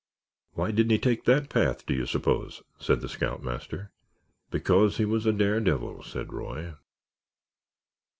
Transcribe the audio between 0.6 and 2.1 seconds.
didn't he take that path, do you